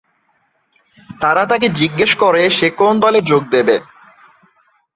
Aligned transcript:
তারা 1.21 1.43
তাকে 1.45 1.67
জিজ্ঞাসা 1.79 2.17
করে 2.23 2.43
সে 2.57 2.67
কোন 2.79 2.93
দলে 3.03 3.19
যোগ 3.21 3.43
দেবে। 3.53 3.75